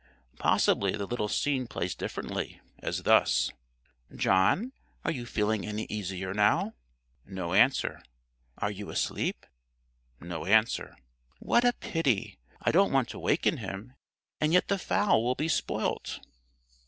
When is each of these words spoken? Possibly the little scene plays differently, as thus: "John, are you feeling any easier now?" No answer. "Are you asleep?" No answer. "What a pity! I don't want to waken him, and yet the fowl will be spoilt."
Possibly 0.39 0.93
the 0.95 1.05
little 1.05 1.27
scene 1.27 1.67
plays 1.67 1.93
differently, 1.93 2.59
as 2.79 3.03
thus: 3.03 3.51
"John, 4.15 4.71
are 5.05 5.11
you 5.11 5.27
feeling 5.27 5.63
any 5.63 5.83
easier 5.91 6.33
now?" 6.33 6.73
No 7.23 7.53
answer. 7.53 8.01
"Are 8.57 8.71
you 8.71 8.89
asleep?" 8.89 9.45
No 10.19 10.45
answer. 10.45 10.97
"What 11.37 11.63
a 11.63 11.73
pity! 11.73 12.39
I 12.63 12.71
don't 12.71 12.91
want 12.91 13.09
to 13.09 13.19
waken 13.19 13.57
him, 13.57 13.93
and 14.39 14.53
yet 14.53 14.69
the 14.69 14.79
fowl 14.79 15.23
will 15.23 15.35
be 15.35 15.47
spoilt." 15.47 16.19